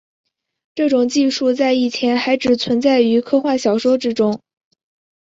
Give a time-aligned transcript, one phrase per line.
[0.73, 4.41] 这种技术在以前还只存在于科幻小说之中。